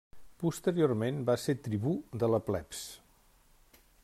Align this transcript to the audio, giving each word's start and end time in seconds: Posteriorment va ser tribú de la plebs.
Posteriorment 0.43 1.19
va 1.29 1.35
ser 1.43 1.57
tribú 1.69 1.95
de 2.25 2.33
la 2.37 2.43
plebs. 2.49 2.85